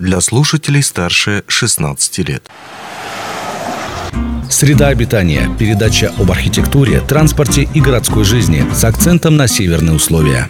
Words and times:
для 0.00 0.20
слушателей 0.20 0.82
старше 0.82 1.44
16 1.46 2.18
лет. 2.28 2.48
Среда 4.48 4.88
обитания. 4.88 5.48
Передача 5.58 6.12
об 6.18 6.30
архитектуре, 6.32 7.00
транспорте 7.00 7.68
и 7.72 7.80
городской 7.80 8.24
жизни 8.24 8.64
с 8.74 8.82
акцентом 8.82 9.36
на 9.36 9.46
северные 9.46 9.94
условия. 9.94 10.48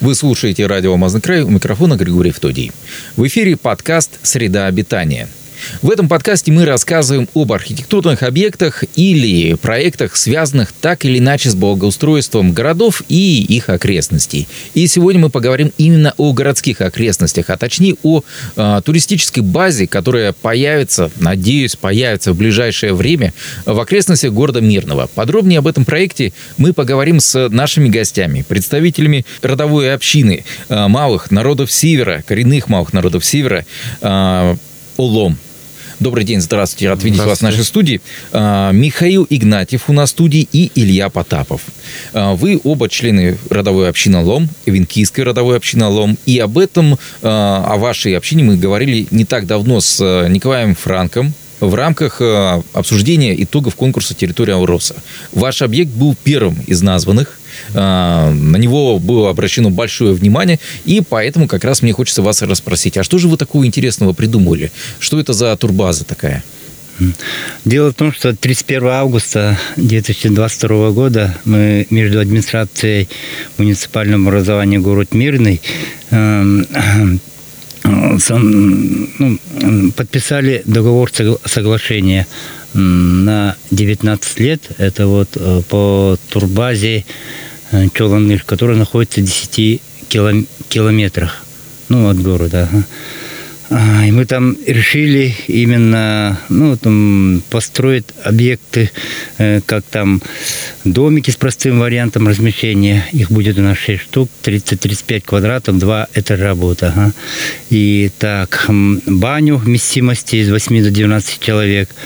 Вы 0.00 0.14
слушаете 0.14 0.66
радио 0.66 0.92
«Алмазный 0.92 1.20
край» 1.20 1.42
у 1.42 1.50
микрофона 1.50 1.96
Григорий 1.96 2.32
Втодий. 2.32 2.72
В 3.16 3.26
эфире 3.26 3.56
подкаст 3.56 4.18
«Среда 4.22 4.66
обитания». 4.66 5.28
В 5.82 5.90
этом 5.90 6.08
подкасте 6.08 6.52
мы 6.52 6.64
рассказываем 6.64 7.28
об 7.34 7.52
архитектурных 7.52 8.22
объектах 8.22 8.84
или 8.94 9.54
проектах, 9.54 10.16
связанных 10.16 10.72
так 10.72 11.04
или 11.04 11.18
иначе 11.18 11.50
с 11.50 11.54
благоустройством 11.54 12.52
городов 12.52 13.02
и 13.08 13.42
их 13.42 13.68
окрестностей. 13.68 14.48
И 14.74 14.86
сегодня 14.86 15.20
мы 15.20 15.30
поговорим 15.30 15.72
именно 15.78 16.14
о 16.16 16.32
городских 16.32 16.80
окрестностях, 16.80 17.50
а 17.50 17.56
точнее 17.56 17.96
о 18.02 18.22
э, 18.56 18.80
туристической 18.84 19.42
базе, 19.42 19.86
которая 19.86 20.32
появится, 20.32 21.10
надеюсь, 21.16 21.76
появится 21.76 22.32
в 22.32 22.36
ближайшее 22.36 22.94
время 22.94 23.32
в 23.66 23.78
окрестностях 23.78 24.32
города 24.32 24.60
Мирного. 24.60 25.08
Подробнее 25.14 25.58
об 25.58 25.66
этом 25.66 25.84
проекте 25.84 26.32
мы 26.56 26.72
поговорим 26.72 27.20
с 27.20 27.48
нашими 27.48 27.88
гостями, 27.88 28.44
представителями 28.46 29.24
родовой 29.42 29.92
общины 29.92 30.44
э, 30.68 30.88
малых 30.88 31.30
народов 31.30 31.70
Севера, 31.70 32.22
коренных 32.26 32.68
малых 32.68 32.92
народов 32.92 33.24
Севера, 33.24 33.64
э, 34.00 34.56
Улом. 34.96 35.36
Добрый 36.00 36.24
день, 36.24 36.40
здравствуйте, 36.40 36.88
рад 36.88 37.02
видеть 37.02 37.20
вас 37.20 37.38
в 37.38 37.42
нашей 37.42 37.64
студии. 37.64 38.00
А, 38.32 38.72
Михаил 38.72 39.26
Игнатьев 39.30 39.88
у 39.88 39.92
нас 39.92 40.10
в 40.10 40.12
студии 40.12 40.48
и 40.52 40.70
Илья 40.74 41.08
Потапов. 41.08 41.62
А, 42.12 42.34
вы 42.34 42.60
оба 42.64 42.88
члены 42.88 43.38
родовой 43.48 43.88
общины 43.88 44.22
Лом, 44.22 44.48
Венкийской 44.66 45.24
родовой 45.24 45.56
общины 45.56 45.86
Лом. 45.86 46.18
И 46.26 46.38
об 46.38 46.58
этом, 46.58 46.98
а, 47.22 47.66
о 47.68 47.76
вашей 47.76 48.16
общине 48.16 48.44
мы 48.44 48.56
говорили 48.56 49.06
не 49.10 49.24
так 49.24 49.46
давно 49.46 49.80
с 49.80 50.00
Николаем 50.28 50.74
Франком, 50.74 51.32
в 51.66 51.74
рамках 51.74 52.20
обсуждения 52.72 53.42
итогов 53.42 53.74
конкурса 53.74 54.14
«Территория 54.14 54.54
Ауроса». 54.54 54.96
Ваш 55.32 55.62
объект 55.62 55.90
был 55.90 56.16
первым 56.22 56.56
из 56.66 56.82
названных. 56.82 57.38
А, 57.74 58.30
на 58.30 58.56
него 58.56 58.98
было 58.98 59.30
обращено 59.30 59.70
большое 59.70 60.12
внимание, 60.12 60.58
и 60.84 61.02
поэтому 61.06 61.46
как 61.46 61.64
раз 61.64 61.82
мне 61.82 61.92
хочется 61.92 62.22
вас 62.22 62.42
расспросить, 62.42 62.96
а 62.96 63.04
что 63.04 63.18
же 63.18 63.28
вы 63.28 63.36
такого 63.36 63.66
интересного 63.66 64.12
придумали? 64.12 64.72
Что 64.98 65.20
это 65.20 65.32
за 65.32 65.56
турбаза 65.56 66.04
такая? 66.04 66.42
Дело 67.64 67.90
в 67.90 67.94
том, 67.94 68.12
что 68.12 68.36
31 68.36 68.86
августа 68.86 69.58
2022 69.76 70.90
года 70.90 71.36
мы 71.44 71.88
между 71.90 72.20
администрацией 72.20 73.08
муниципального 73.58 74.28
образования 74.28 74.78
город 74.78 75.12
Мирный 75.12 75.60
эм, 76.10 77.20
ну, 78.18 79.38
подписали 79.96 80.62
договор 80.64 81.10
соглашения 81.44 82.26
на 82.74 83.56
19 83.70 84.40
лет. 84.40 84.62
Это 84.78 85.06
вот 85.06 85.28
э, 85.36 85.62
по 85.68 86.16
турбазе 86.28 87.04
э, 87.70 87.88
Чоланыр, 87.94 88.42
которая 88.44 88.76
находится 88.76 89.20
в 89.20 89.24
10 89.24 89.80
километрах 90.68 91.44
ну, 91.88 92.08
от 92.08 92.20
города. 92.20 92.68
И 93.70 94.10
мы 94.10 94.26
там 94.26 94.56
решили 94.66 95.34
именно 95.48 96.38
ну, 96.48 96.76
там, 96.76 97.42
построить 97.50 98.04
объекты, 98.22 98.90
э, 99.38 99.60
как 99.64 99.84
там 99.84 100.20
домики 100.84 101.30
с 101.30 101.36
простым 101.36 101.80
вариантом 101.80 102.28
размещения. 102.28 103.04
Их 103.12 103.30
будет 103.30 103.58
у 103.58 103.62
нас 103.62 103.78
6 103.78 104.02
штук, 104.02 104.30
30-35 104.44 105.20
квадратов, 105.22 105.78
2 105.78 106.08
этажа 106.14 106.54
будет. 106.54 106.82
Ага. 106.82 107.12
И 107.70 108.10
так, 108.18 108.66
баню 108.68 109.56
вместимости 109.56 110.36
из 110.36 110.50
8 110.50 110.82
до 110.84 110.90
12 110.90 111.40
человек– 111.40 111.88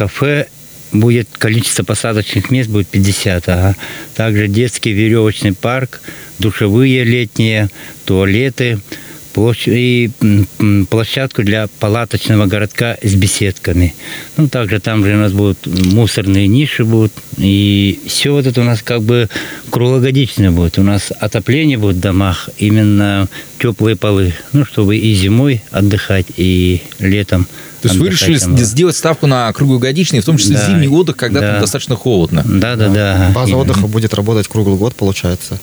кафе 0.00 0.46
будет 0.92 1.28
количество 1.36 1.82
посадочных 1.82 2.50
мест 2.50 2.70
будет 2.70 2.88
50. 2.88 3.48
Ага. 3.50 3.76
Также 4.14 4.48
детский 4.48 4.92
веревочный 4.92 5.52
парк, 5.52 6.00
душевые 6.38 7.04
летние, 7.04 7.68
туалеты 8.06 8.80
и 9.66 10.10
площадку 10.90 11.42
для 11.42 11.68
палаточного 11.78 12.46
городка 12.46 12.96
с 13.02 13.14
беседками. 13.14 13.94
Ну, 14.36 14.48
также 14.48 14.80
там 14.80 15.04
же 15.04 15.14
у 15.14 15.18
нас 15.18 15.32
будут 15.32 15.66
мусорные 15.66 16.46
ниши 16.46 16.84
будут. 16.84 17.12
И 17.38 18.00
все 18.06 18.32
вот 18.32 18.46
это 18.46 18.60
у 18.60 18.64
нас 18.64 18.82
как 18.82 19.02
бы 19.02 19.28
круглогодичное 19.70 20.50
будет. 20.50 20.78
У 20.78 20.82
нас 20.82 21.12
отопление 21.18 21.78
будет 21.78 21.96
в 21.96 22.00
домах, 22.00 22.50
именно 22.58 23.28
теплые 23.58 23.96
полы. 23.96 24.34
Ну, 24.52 24.64
чтобы 24.64 24.96
и 24.96 25.14
зимой 25.14 25.62
отдыхать, 25.70 26.26
и 26.36 26.82
летом 26.98 27.46
то 27.82 27.88
есть 27.88 27.98
вы 27.98 28.10
решили 28.10 28.38
там, 28.38 28.58
сделать 28.58 28.96
ставку 28.96 29.26
на 29.26 29.50
круглогодичный, 29.52 30.20
в 30.20 30.24
том 30.24 30.36
числе 30.36 30.56
да, 30.56 30.66
зимний 30.66 30.88
отдых, 30.88 31.16
когда 31.16 31.40
да. 31.40 31.52
там 31.52 31.60
достаточно 31.62 31.96
холодно. 31.96 32.44
Да, 32.46 32.76
да, 32.76 32.88
да. 32.88 33.30
База 33.34 33.52
Именно. 33.52 33.62
отдыха 33.62 33.86
будет 33.86 34.12
работать 34.12 34.48
круглый 34.48 34.76
год, 34.76 34.94
получается. 34.94 35.58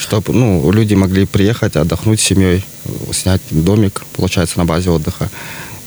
Чтобы 0.00 0.32
ну, 0.32 0.72
люди 0.72 0.94
могли 0.94 1.26
приехать, 1.26 1.76
отдохнуть 1.76 2.20
с 2.20 2.24
семьей, 2.24 2.64
снять 3.12 3.42
домик, 3.50 4.02
получается, 4.16 4.58
на 4.58 4.64
базе 4.64 4.90
отдыха. 4.90 5.28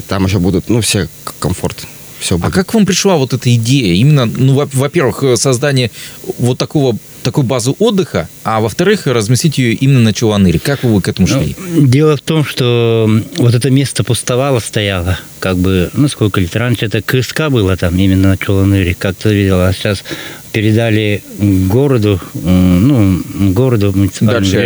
Там 0.07 0.25
еще 0.25 0.37
будут, 0.39 0.69
ну, 0.69 0.81
все 0.81 1.09
комфорт 1.39 1.87
все 2.19 2.35
а 2.35 2.37
будет. 2.37 2.51
А 2.51 2.51
как 2.51 2.73
вам 2.73 2.85
пришла 2.85 3.15
вот 3.15 3.33
эта 3.33 3.53
идея? 3.55 3.93
Именно, 3.95 4.25
ну, 4.25 4.67
во-первых, 4.71 5.23
создание 5.37 5.91
вот 6.37 6.57
такого 6.57 6.97
такую 7.23 7.45
базу 7.45 7.75
отдыха, 7.79 8.27
а 8.43 8.59
во-вторых, 8.59 9.07
разместить 9.07 9.57
ее 9.57 9.73
именно 9.73 10.01
на 10.01 10.13
Чуланыре. 10.13 10.59
Как 10.59 10.83
вы 10.83 11.01
к 11.01 11.07
этому 11.07 11.25
ну, 11.27 11.41
шли? 11.41 11.55
Ну, 11.57 11.87
дело 11.87 12.17
в 12.17 12.21
том, 12.21 12.43
что 12.43 13.09
вот 13.37 13.55
это 13.55 13.69
место 13.69 14.03
пустовало, 14.03 14.59
стояло, 14.59 15.17
как 15.39 15.57
бы, 15.57 15.89
ну, 15.93 16.09
сколько 16.09 16.41
лет. 16.41 16.53
Раньше 16.55 16.85
это 16.85 17.01
КСК 17.01 17.49
было 17.49 17.77
там, 17.77 17.97
именно 17.97 18.29
на 18.29 18.37
Чуланыре, 18.37 18.93
как-то 18.93 19.29
видел, 19.29 19.61
а 19.61 19.71
сейчас 19.71 20.03
передали 20.53 21.23
городу, 21.39 22.21
ну, 22.33 23.21
городу 23.51 23.91
муниципальному 23.93 24.39
Дальше 24.39 24.57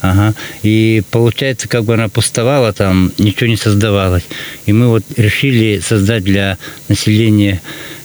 Ага. 0.00 0.34
И 0.62 1.02
получается, 1.10 1.68
как 1.68 1.84
бы 1.84 1.94
она 1.94 2.08
пустовала 2.08 2.72
там, 2.72 3.12
ничего 3.16 3.46
не 3.46 3.56
создавалось. 3.56 4.24
И 4.66 4.72
мы 4.72 4.88
вот 4.88 5.04
решили 5.16 5.80
создать 5.80 6.24
для 6.24 6.58
населения 6.88 7.62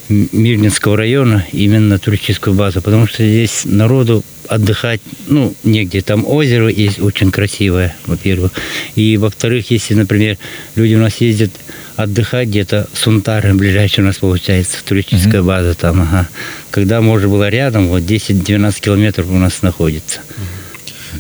Мирнинского 0.08 0.96
района 0.96 1.46
именно 1.52 1.98
туристическую 1.98 2.56
базу, 2.56 2.82
потому 2.82 3.08
что 3.08 3.26
здесь 3.26 3.64
народу 3.66 4.24
отдыхать, 4.50 5.02
ну, 5.28 5.54
негде. 5.64 6.02
Там 6.02 6.26
озеро 6.26 6.70
есть 6.70 7.00
очень 7.00 7.32
красивое, 7.32 7.96
во-первых. 8.06 8.52
И, 8.96 9.18
во-вторых, 9.18 9.72
если, 9.72 9.94
например, 9.94 10.38
люди 10.76 10.96
у 10.96 11.00
нас 11.00 11.18
ездят 11.18 11.52
отдыхать 11.96 12.50
где-то, 12.50 12.88
Сунтары 12.94 13.54
ближайший 13.54 14.02
у 14.02 14.08
нас 14.08 14.18
получается, 14.18 14.84
туристическая 14.84 15.42
mm-hmm. 15.42 15.46
база 15.46 15.74
там, 15.76 16.02
ага. 16.02 16.28
Когда 16.72 17.02
можно 17.02 17.28
было 17.28 17.50
рядом, 17.50 17.88
вот 17.88 18.04
10-12 18.04 18.82
километров 18.82 19.30
у 19.30 19.38
нас 19.38 19.62
находится. 19.62 20.20
Mm-hmm. 20.20 20.65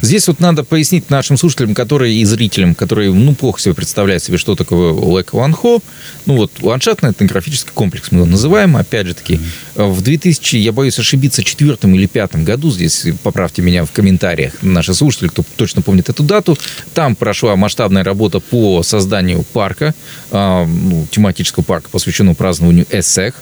Здесь 0.01 0.27
вот 0.27 0.39
надо 0.39 0.63
пояснить 0.63 1.09
нашим 1.09 1.37
слушателям, 1.37 1.73
которые 1.73 2.15
и 2.15 2.25
зрителям, 2.25 2.75
которые, 2.75 3.13
ну, 3.13 3.33
плохо 3.33 3.59
себе 3.59 3.73
представляют 3.73 4.23
себе, 4.23 4.37
что 4.37 4.55
такое 4.55 4.91
Лэк 4.93 5.33
Ванхо. 5.33 5.79
Ну, 6.25 6.35
вот 6.35 6.51
ландшафтный 6.61 7.11
этнографический 7.11 7.71
комплекс 7.73 8.11
мы 8.11 8.19
его 8.19 8.27
называем. 8.27 8.77
Опять 8.77 9.07
же 9.07 9.13
таки, 9.13 9.39
в 9.75 10.01
2000, 10.01 10.57
я 10.57 10.71
боюсь 10.71 10.97
ошибиться, 10.99 11.43
четвертом 11.43 11.95
или 11.95 12.05
пятом 12.05 12.43
году, 12.43 12.71
здесь 12.71 13.07
поправьте 13.23 13.61
меня 13.61 13.85
в 13.85 13.91
комментариях, 13.91 14.53
наши 14.61 14.93
слушатели, 14.93 15.27
кто 15.27 15.43
точно 15.55 15.81
помнит 15.81 16.09
эту 16.09 16.23
дату, 16.23 16.57
там 16.93 17.15
прошла 17.15 17.55
масштабная 17.55 18.03
работа 18.03 18.39
по 18.39 18.83
созданию 18.83 19.43
парка, 19.43 19.93
э, 20.31 20.65
ну, 20.65 21.07
тематического 21.11 21.63
парка, 21.63 21.89
посвященного 21.89 22.35
празднованию 22.35 22.85
Эссех. 22.89 23.35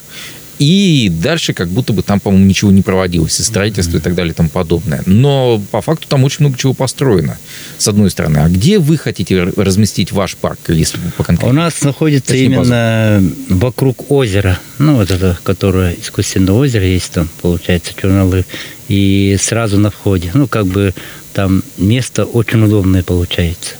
И 0.59 1.11
дальше 1.11 1.53
как 1.53 1.69
будто 1.69 1.93
бы 1.93 2.03
там, 2.03 2.19
по-моему, 2.19 2.45
ничего 2.45 2.71
не 2.71 2.81
проводилось, 2.81 3.39
и 3.39 3.43
строительство 3.43 3.97
mm-hmm. 3.97 4.01
и 4.01 4.03
так 4.03 4.15
далее 4.15 4.33
и 4.33 4.35
тому 4.35 4.49
подобное. 4.49 5.01
Но 5.05 5.61
по 5.71 5.81
факту 5.81 6.07
там 6.07 6.23
очень 6.23 6.37
много 6.41 6.57
чего 6.57 6.73
построено, 6.73 7.37
с 7.77 7.87
одной 7.87 8.09
стороны. 8.11 8.37
А 8.37 8.49
где 8.49 8.79
вы 8.79 8.97
хотите 8.97 9.43
разместить 9.43 10.11
ваш 10.11 10.35
парк, 10.35 10.59
если 10.67 10.99
по 11.17 11.23
конкретно? 11.23 11.49
У 11.49 11.53
нас 11.53 11.81
находится 11.81 12.29
Точнее, 12.29 12.45
именно 12.45 13.19
базу. 13.21 13.59
вокруг 13.59 14.11
озера, 14.11 14.59
ну 14.77 14.97
вот 14.97 15.11
это, 15.11 15.37
которое 15.43 15.95
искусственное 15.99 16.53
озеро 16.53 16.85
есть 16.85 17.11
там, 17.11 17.29
получается, 17.41 17.93
Чернолы, 17.99 18.45
и 18.87 19.37
сразу 19.39 19.79
на 19.79 19.89
входе. 19.89 20.31
Ну, 20.33 20.47
как 20.47 20.67
бы 20.67 20.93
там 21.33 21.63
место 21.77 22.25
очень 22.25 22.63
удобное 22.63 23.03
получается. 23.03 23.71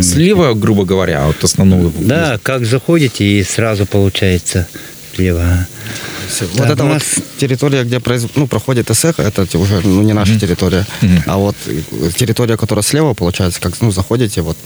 Слева, 0.00 0.54
грубо 0.54 0.84
говоря, 0.84 1.26
от 1.26 1.42
основного. 1.44 1.92
Да, 1.98 2.38
как 2.42 2.64
заходите, 2.64 3.24
и 3.24 3.42
сразу 3.42 3.86
получается 3.86 4.66
слева. 5.14 5.66
Вот 6.40 6.56
да, 6.56 6.68
это 6.72 6.84
нас... 6.84 7.02
вот 7.16 7.24
территория, 7.38 7.84
где 7.84 8.00
произ... 8.00 8.26
ну, 8.34 8.46
проходит 8.46 8.90
СЭХ, 8.94 9.20
это 9.20 9.46
уже 9.58 9.80
ну, 9.84 10.02
не 10.02 10.12
наша 10.12 10.32
mm-hmm. 10.32 10.40
территория. 10.40 10.86
Mm-hmm. 11.00 11.22
А 11.26 11.36
вот 11.36 11.56
территория, 12.16 12.56
которая 12.56 12.82
слева, 12.82 13.14
получается, 13.14 13.60
как 13.60 13.80
ну, 13.80 13.90
заходите, 13.90 14.42
вот 14.42 14.56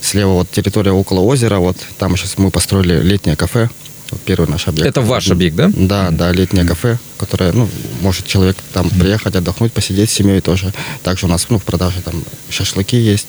слева 0.00 0.32
вот 0.32 0.50
территория 0.50 0.92
около 0.92 1.20
озера, 1.20 1.58
вот 1.58 1.76
там 1.98 2.16
сейчас 2.16 2.38
мы 2.38 2.50
построили 2.50 3.00
летнее 3.00 3.36
кафе, 3.36 3.68
вот 4.10 4.20
первый 4.22 4.48
наш 4.48 4.68
объект. 4.68 4.88
Это 4.88 5.00
ваш 5.00 5.30
объект, 5.30 5.56
да? 5.56 5.70
Да, 5.74 6.10
да, 6.10 6.32
летнее 6.32 6.64
кафе, 6.64 6.98
которое, 7.18 7.52
ну, 7.52 7.68
может 8.00 8.26
человек 8.26 8.56
там 8.72 8.86
mm-hmm. 8.86 9.00
приехать, 9.00 9.36
отдохнуть, 9.36 9.72
посидеть 9.72 10.10
с 10.10 10.12
семьей 10.12 10.40
тоже. 10.40 10.72
Также 11.02 11.26
у 11.26 11.28
нас, 11.28 11.46
ну, 11.48 11.58
в 11.58 11.64
продаже 11.64 12.02
там 12.04 12.22
шашлыки 12.50 12.96
есть. 12.96 13.26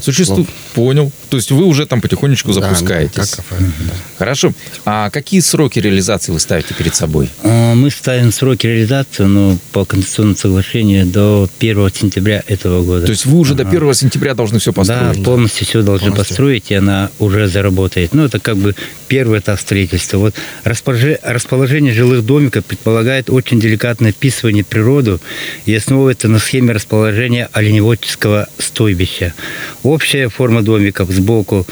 Существует, 0.00 0.48
Понял. 0.78 1.10
То 1.28 1.36
есть 1.38 1.50
вы 1.50 1.64
уже 1.64 1.86
там 1.86 2.00
потихонечку 2.00 2.52
запускаетесь. 2.52 3.16
Да, 3.16 3.22
как 3.22 3.36
кафе. 3.48 3.56
Да. 3.58 3.94
Хорошо. 4.16 4.52
А 4.84 5.10
какие 5.10 5.40
сроки 5.40 5.80
реализации 5.80 6.30
вы 6.30 6.38
ставите 6.38 6.72
перед 6.72 6.94
собой? 6.94 7.28
А, 7.42 7.74
Мы 7.74 7.90
ставим 7.90 8.30
сроки 8.30 8.68
реализации 8.68 9.24
ну, 9.24 9.58
по 9.72 9.84
конституционному 9.84 10.36
соглашению 10.36 11.04
до 11.04 11.48
1 11.58 11.90
сентября 11.92 12.44
этого 12.46 12.84
года. 12.84 13.06
То 13.06 13.10
есть 13.10 13.26
вы 13.26 13.38
уже 13.38 13.54
до 13.56 13.64
1 13.66 13.94
сентября 13.94 14.34
должны 14.34 14.60
все 14.60 14.72
построить? 14.72 15.18
Да, 15.18 15.24
полностью 15.24 15.66
все 15.66 15.82
должны 15.82 16.10
Полностью. 16.10 16.28
построить, 16.28 16.70
и 16.70 16.74
она 16.74 17.10
уже 17.18 17.48
заработает. 17.48 18.14
Ну, 18.14 18.24
это 18.24 18.38
как 18.38 18.56
бы 18.56 18.76
первый 19.08 19.40
этап 19.40 19.58
строительства. 19.58 20.18
Вот 20.18 20.34
расположение 20.62 21.92
жилых 21.92 22.24
домиков 22.24 22.64
предполагает 22.64 23.30
очень 23.30 23.58
деликатное 23.58 24.12
вписывание 24.12 24.62
в 24.62 24.68
природу 24.68 25.20
и 25.66 25.74
основывается 25.74 26.28
на 26.28 26.38
схеме 26.38 26.72
расположения 26.72 27.48
оленеводческого 27.52 28.46
стойбища. 28.58 29.34
Общая 29.82 30.28
форма 30.28 30.62
домиков 30.68 31.10
сбоку 31.10 31.66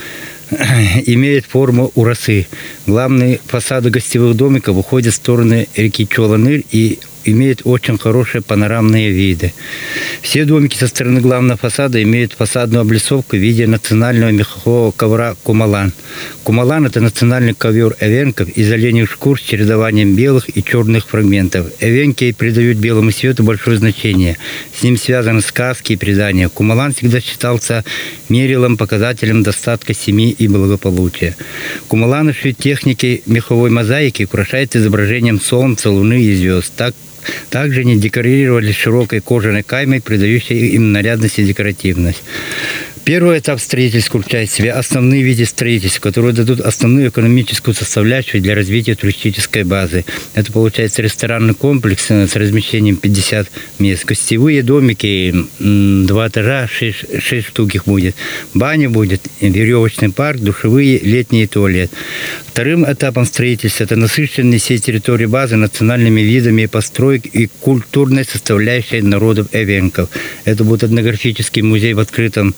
имеет 1.07 1.45
форму 1.45 1.93
урасы. 1.95 2.47
Главные 2.87 3.41
фасады 3.47 3.91
гостевых 3.91 4.35
домиков 4.35 4.75
выходят 4.75 5.13
в 5.13 5.17
стороны 5.17 5.69
реки 5.77 6.09
Чоланыр 6.09 6.63
и 6.71 6.99
имеют 7.27 7.63
очень 7.65 7.99
хорошие 7.99 8.43
панорамные 8.43 9.11
виды. 9.11 9.53
Все 10.23 10.45
домики 10.45 10.77
со 10.77 10.87
стороны 10.87 11.21
главного 11.21 11.57
фасада 11.57 12.03
имеют 12.03 12.33
фасадную 12.33 12.83
облицовку 12.83 13.37
в 13.37 13.41
виде 13.41 13.67
национального 13.67 14.31
мехового 14.31 14.91
ковра 14.93 15.37
кумалан. 15.43 15.93
Кумалан– 16.45 16.87
это 16.87 17.01
национальный 17.01 17.55
ковер 17.55 17.97
эвенков 18.01 18.49
из 18.49 18.71
оленьих 18.71 19.11
шкур 19.11 19.39
с 19.39 19.43
чередованием 19.43 20.15
белых 20.15 20.57
и 20.57 20.63
черных 20.63 21.07
фрагментов. 21.09 21.67
Эвенки 21.81 22.33
придают 22.33 22.79
белому 22.79 23.11
цвету 23.11 23.43
большое 23.43 23.77
значение. 23.79 24.37
С 24.79 24.83
ним 24.83 24.97
связаны 24.97 25.41
сказки 25.41 25.93
и 25.93 25.97
предания. 25.97 26.49
Кумалан 26.49 26.93
всегда 26.93 27.21
считался 27.21 27.85
мерилом, 28.29 28.77
показателем 28.77 29.43
достатка 29.43 29.95
семьи 29.95 30.31
и 30.31 30.49
благополучия. 30.49 31.37
Кумаланы 31.89 32.33
шьют 32.33 32.59
техники 32.59 33.23
меховой 33.27 33.71
мозаики 33.71 34.25
украшают 34.25 34.77
изображением 34.77 35.41
солнца, 35.41 35.91
луны 35.91 36.23
и 36.23 36.35
звезд. 36.35 36.73
Так 36.77 36.95
также 37.51 37.81
они 37.81 37.99
декорировали 37.99 38.73
широкой 38.73 39.21
кожаной 39.21 39.63
каймой, 39.63 40.01
придающей 40.01 40.69
им 40.69 40.93
нарядность 40.93 41.39
и 41.39 41.45
декоративность. 41.45 42.23
Первый 43.07 43.39
этап 43.39 43.61
строительства 43.61 44.21
включает 44.21 44.51
в 44.51 44.53
себя 44.53 44.77
основные 44.77 45.23
виды 45.23 45.45
строительства, 45.47 46.01
которые 46.01 46.35
дадут 46.35 46.61
основную 46.61 47.11
экономическую 47.11 47.73
составляющую 47.73 48.43
для 48.43 48.57
развития 48.57 48.97
туристической 48.97 49.63
базы. 49.63 50.05
Это 50.35 50.51
получается 50.51 51.03
ресторанный 51.03 51.55
комплекс 51.55 52.11
с 52.11 52.35
размещением 52.35 52.97
50 52.97 53.49
мест, 53.79 54.05
гостевые 54.07 54.65
домики, 54.65 55.33
два 55.61 56.27
этажа, 56.27 56.67
6, 56.67 57.23
6 57.23 57.47
штук 57.47 57.77
их 57.77 57.85
будет, 57.85 58.17
баня 58.55 58.91
будет, 58.91 59.23
веревочный 59.41 60.11
парк, 60.11 60.41
душевые, 60.41 60.99
летний 60.99 61.47
туалет. 61.47 61.93
Вторым 62.49 62.91
этапом 62.91 63.25
строительства 63.25 63.85
это 63.85 63.95
насыщенные 63.95 64.59
всей 64.59 64.79
территории 64.79 65.27
базы 65.27 65.55
национальными 65.55 66.23
видами 66.23 66.67
построек 66.67 67.27
и 67.27 67.47
культурной 67.61 68.25
составляющей 68.25 69.01
народов 69.01 69.49
эвенков. 69.53 70.09
Это 70.45 70.65
будет 70.65 70.83
этнографический 70.83 71.63
музей 71.63 71.93
в 71.93 72.01
открытом 72.01 72.55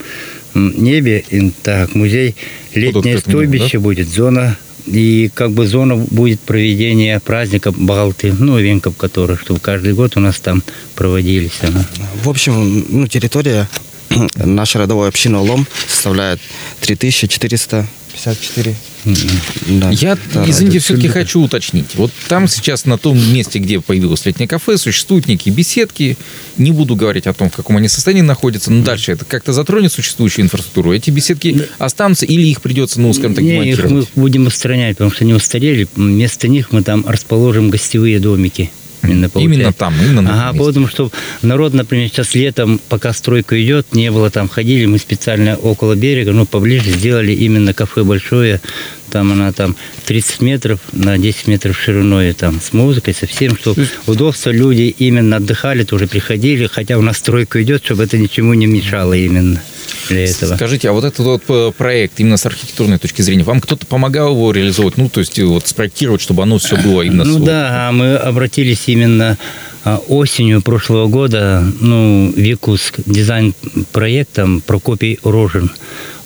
небе, 0.53 1.23
и, 1.29 1.51
так, 1.63 1.95
музей 1.95 2.35
летнее 2.73 3.15
небом, 3.15 3.21
стойбище 3.21 3.79
будет, 3.79 4.07
зона 4.09 4.57
и 4.85 5.29
как 5.33 5.51
бы 5.51 5.67
зона 5.67 5.95
будет 5.95 6.39
проведения 6.39 7.19
праздника 7.19 7.71
Балты, 7.71 8.33
ну, 8.37 8.59
эвенков 8.59 8.97
которых, 8.97 9.41
чтобы 9.41 9.59
каждый 9.59 9.93
год 9.93 10.17
у 10.17 10.19
нас 10.19 10.39
там 10.39 10.63
проводились. 10.95 11.59
ага. 11.61 11.85
В 12.23 12.29
общем, 12.29 12.85
ну, 12.89 13.07
территория 13.07 13.67
нашей 14.35 14.81
родовой 14.81 15.07
общины 15.07 15.37
Лом 15.37 15.67
составляет 15.87 16.39
3454. 16.81 18.75
Да, 19.05 19.89
Я, 19.91 20.13
это 20.13 20.43
извините, 20.47 20.77
ради- 20.77 20.79
все-таки 20.79 21.07
хочу 21.07 21.41
уточнить. 21.41 21.95
Вот 21.95 22.11
там 22.27 22.47
сейчас, 22.47 22.85
на 22.85 22.97
том 22.97 23.17
месте, 23.33 23.59
где 23.59 23.79
появилось 23.79 24.25
летнее 24.25 24.47
кафе, 24.47 24.77
существуют 24.77 25.27
некие 25.27 25.53
беседки. 25.53 26.17
Не 26.57 26.71
буду 26.71 26.95
говорить 26.95 27.27
о 27.27 27.33
том, 27.33 27.49
в 27.49 27.55
каком 27.55 27.77
они 27.77 27.87
состоянии 27.87 28.21
находятся, 28.21 28.71
но 28.71 28.83
дальше 28.83 29.11
это 29.11 29.25
как-то 29.25 29.53
затронет 29.53 29.91
существующую 29.93 30.45
инфраструктуру. 30.45 30.93
Эти 30.93 31.09
беседки 31.11 31.67
останутся 31.77 32.25
или 32.25 32.47
их 32.47 32.61
придется, 32.61 32.99
ну, 32.99 33.13
скажем 33.13 33.35
так, 33.35 33.43
Не, 33.43 33.69
их 33.69 33.83
мы 33.85 34.05
будем 34.15 34.47
устранять, 34.47 34.97
потому 34.97 35.11
что 35.11 35.23
они 35.23 35.33
устарели. 35.33 35.87
Вместо 35.95 36.47
них 36.47 36.71
мы 36.71 36.83
там 36.83 37.05
расположим 37.07 37.69
гостевые 37.69 38.19
домики. 38.19 38.71
Именно, 39.03 39.29
Именно 39.35 39.73
там, 39.73 39.93
именно 40.03 40.21
на 40.21 40.33
Ага, 40.49 40.53
месте. 40.57 40.67
потому 40.67 40.87
что 40.87 41.11
народ, 41.41 41.73
например, 41.73 42.09
сейчас 42.09 42.35
летом, 42.35 42.79
пока 42.89 43.13
стройка 43.13 43.61
идет, 43.63 43.93
не 43.93 44.11
было 44.11 44.29
там, 44.29 44.49
ходили 44.49 44.85
мы 44.85 44.97
специально 44.97 45.55
около 45.55 45.95
берега, 45.95 46.31
ну, 46.31 46.45
поближе 46.45 46.91
сделали 46.91 47.31
именно 47.31 47.73
кафе 47.73 48.03
большое, 48.03 48.59
там 49.09 49.31
она 49.31 49.51
там 49.51 49.75
30 50.05 50.41
метров 50.41 50.79
на 50.93 51.17
10 51.17 51.47
метров 51.47 51.77
шириной, 51.77 52.33
там, 52.33 52.61
с 52.61 52.73
музыкой, 52.73 53.13
со 53.13 53.27
всем, 53.27 53.57
чтобы 53.57 53.87
удобство 54.07 54.49
люди 54.51 54.95
именно 54.97 55.37
отдыхали, 55.37 55.83
тоже 55.83 56.07
приходили, 56.07 56.67
хотя 56.67 56.97
у 56.97 57.01
нас 57.01 57.17
стройка 57.17 57.61
идет, 57.63 57.83
чтобы 57.83 58.03
это 58.03 58.17
ничему 58.17 58.53
не 58.53 58.65
мешало 58.67 59.13
именно 59.13 59.61
для 60.07 60.25
этого. 60.25 60.55
Скажите, 60.55 60.89
а 60.89 60.93
вот 60.93 61.03
этот 61.03 61.19
вот 61.19 61.43
э, 61.49 61.71
проект 61.77 62.19
именно 62.19 62.37
с 62.37 62.45
архитектурной 62.45 62.97
точки 62.97 63.21
зрения, 63.21 63.43
вам 63.43 63.61
кто-то 63.61 63.85
помогал 63.85 64.31
его 64.31 64.51
реализовывать? 64.51 64.97
Ну, 64.97 65.09
то 65.09 65.19
есть 65.19 65.37
э, 65.39 65.45
вот 65.45 65.67
спроектировать, 65.67 66.21
чтобы 66.21 66.43
оно 66.43 66.57
все 66.57 66.77
было 66.77 67.01
именно... 67.01 67.23
Ну 67.23 67.39
с- 67.39 67.43
да, 67.43 67.89
а 67.89 67.91
мы 67.91 68.15
обратились 68.15 68.83
именно 68.87 69.37
а, 69.83 69.97
осенью 70.07 70.61
прошлого 70.61 71.07
года, 71.07 71.63
ну, 71.79 72.31
Викуск, 72.35 72.99
дизайн-проектом 73.05 74.61
Прокопий 74.61 75.19
Рожин. 75.23 75.71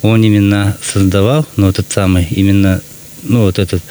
Он 0.04 0.22
именно 0.22 0.76
создавал, 0.82 1.46
ну, 1.56 1.70
этот 1.70 1.90
самый, 1.90 2.26
именно, 2.30 2.82
ну, 3.22 3.40
вот 3.44 3.58
этот 3.58 3.82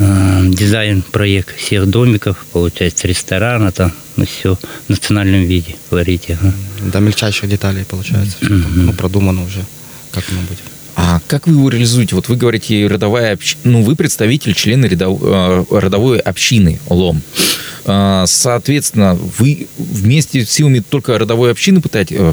э, 0.00 0.40
дизайн-проект 0.48 1.56
всех 1.56 1.86
домиков, 1.86 2.44
получается, 2.52 3.06
ресторана 3.06 3.70
там, 3.70 3.92
ну, 4.16 4.26
все 4.26 4.56
в 4.56 4.88
национальном 4.88 5.44
виде, 5.44 5.76
говорите. 5.90 6.36
ага. 6.42 6.52
До 6.92 6.98
мельчайших 6.98 7.48
деталей, 7.48 7.84
получается. 7.84 8.36
всё 8.40 8.48
там, 8.48 8.86
ну, 8.86 8.92
продумано 8.94 9.44
уже, 9.44 9.64
как 10.10 10.24
оно 10.30 10.40
будет. 10.40 10.58
А 10.96 11.20
как 11.28 11.46
вы 11.46 11.52
его 11.52 11.68
реализуете? 11.68 12.16
Вот 12.16 12.28
вы 12.28 12.34
говорите, 12.34 12.86
родовая 12.88 13.32
общ- 13.36 13.56
ну, 13.62 13.82
вы 13.82 13.94
представитель, 13.94 14.54
члена 14.54 14.86
рядов- 14.86 15.20
э, 15.22 15.64
родовой 15.70 16.18
общины 16.18 16.80
ЛОМ. 16.90 17.22
А, 17.84 18.24
Соответственно, 18.26 19.16
вы 19.38 19.68
вместе 19.78 20.44
с 20.44 20.50
силами 20.50 20.80
только 20.80 21.16
родовой 21.16 21.50
общины 21.52 21.80
пытаетесь, 21.80 22.16
э, 22.18 22.32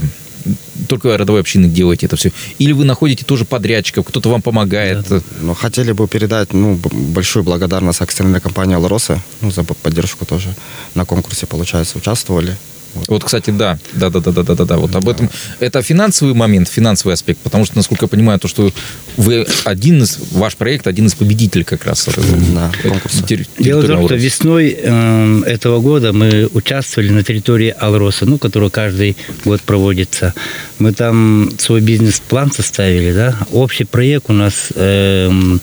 только 0.92 1.18
родовой 1.18 1.40
общины 1.40 1.70
делаете 1.70 2.08
это 2.08 2.18
все? 2.18 2.32
Или 2.60 2.74
вы 2.74 2.84
находите 2.84 3.24
тоже 3.24 3.46
подрядчиков, 3.46 4.06
кто-то 4.06 4.30
вам 4.30 4.42
помогает? 4.42 5.06
Но 5.42 5.54
хотели 5.54 5.94
бы 5.94 6.06
передать 6.08 6.54
ну, 6.54 6.76
большую 7.14 7.44
благодарность 7.44 8.02
акционерной 8.02 8.42
компании 8.42 8.76
«Алроса» 8.76 9.22
ну, 9.42 9.52
за 9.52 9.64
поддержку 9.64 10.26
тоже. 10.26 10.54
На 10.94 11.06
конкурсе, 11.06 11.46
получается, 11.46 11.98
участвовали. 11.98 12.58
Вот. 12.94 13.08
Вот, 13.08 13.24
кстати, 13.24 13.52
да, 13.52 13.78
да, 13.94 14.10
да, 14.10 14.20
да, 14.20 14.32
да, 14.32 14.44
да, 14.44 14.56
да, 14.56 14.66
да. 14.66 14.78
Вот 14.78 14.96
об 14.96 15.08
этом. 15.08 15.30
Это 15.60 15.82
финансовый 15.82 16.34
момент, 16.34 16.68
финансовый 16.68 17.14
аспект, 17.14 17.40
потому 17.40 17.66
что, 17.66 17.78
насколько 17.78 18.06
я 18.06 18.10
понимаю, 18.10 18.40
то, 18.40 18.48
что 18.48 18.72
вы 19.18 19.46
один 19.66 20.02
из, 20.04 20.20
ваш 20.32 20.56
проект 20.56 20.88
один 20.88 21.06
из 21.08 21.16
победителей 21.16 21.64
как 21.64 21.86
раз 21.86 22.08
этого 22.08 22.26
Да, 22.54 22.72
конкурса. 22.82 23.24
терри- 23.24 23.48
Дело 23.60 23.82
в 23.82 23.88
том, 23.88 24.06
что 24.06 24.16
весной 24.16 24.76
э, 24.82 25.42
этого 25.46 25.80
года 25.80 26.14
мы 26.14 26.50
участвовали 26.54 27.10
на 27.10 27.24
территории 27.24 27.74
Алроса, 27.78 28.26
ну, 28.26 28.38
которая 28.38 28.70
каждый 28.70 29.16
год 29.46 29.62
проводится. 29.62 30.34
Мы 30.80 30.94
там 30.94 31.52
свой 31.58 31.82
бизнес-план 31.82 32.52
составили, 32.52 33.12
да. 33.14 33.38
Общий 33.52 33.84
проект 33.84 34.30
у 34.30 34.34
нас 34.34 34.70
эм, 34.76 35.62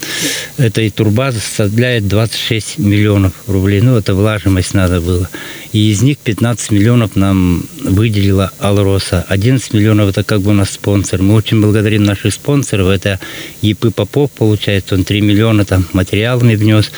этой 0.56 0.90
турбазы 0.90 1.40
составляет 1.40 2.06
26 2.08 2.78
миллионов 2.78 3.32
рублей. 3.46 3.80
Ну, 3.80 3.96
это 3.96 4.14
влажимость 4.14 4.74
надо 4.74 5.00
было. 5.00 5.28
И 5.72 5.90
из 5.90 6.02
них 6.02 6.18
15 6.18 6.70
миллионов 6.70 7.16
нам 7.18 7.64
выделила 7.84 8.52
Алроса. 8.58 9.24
11 9.28 9.74
миллионов 9.74 10.10
это 10.10 10.24
как 10.24 10.40
бы 10.40 10.50
у 10.50 10.54
нас 10.54 10.70
спонсор. 10.70 11.22
Мы 11.22 11.34
очень 11.34 11.60
благодарим 11.60 12.04
наших 12.04 12.32
спонсоров. 12.32 12.88
Это 12.88 13.20
ЕП 13.62 13.94
Попов, 13.94 14.30
получается, 14.30 14.94
он 14.94 15.04
3 15.04 15.20
миллиона 15.20 15.64
там 15.64 15.84
материалами 15.92 16.54
внес. 16.54 16.90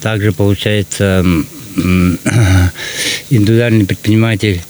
Также, 0.00 0.32
получается, 0.32 1.24
индивидуальный 3.30 3.84
предприниматель 3.84 4.62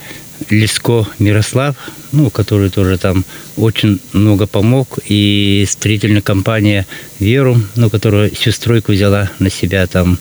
Леско 0.50 1.06
Мирослав, 1.18 1.76
ну, 2.12 2.30
который 2.30 2.70
тоже 2.70 2.98
там 2.98 3.24
очень 3.56 4.00
много 4.12 4.46
помог, 4.46 4.98
и 5.06 5.64
строительная 5.68 6.22
компания 6.22 6.86
Веру, 7.18 7.60
ну, 7.76 7.90
которая 7.90 8.30
всю 8.30 8.52
стройку 8.52 8.92
взяла 8.92 9.30
на 9.38 9.50
себя, 9.50 9.86
там 9.86 10.18